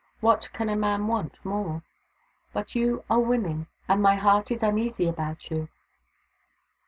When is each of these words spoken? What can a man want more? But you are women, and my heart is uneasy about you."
What 0.19 0.49
can 0.51 0.67
a 0.67 0.75
man 0.75 1.05
want 1.05 1.35
more? 1.45 1.83
But 2.53 2.73
you 2.73 3.03
are 3.07 3.19
women, 3.19 3.67
and 3.87 4.01
my 4.01 4.15
heart 4.15 4.49
is 4.49 4.63
uneasy 4.63 5.07
about 5.07 5.51
you." 5.51 5.69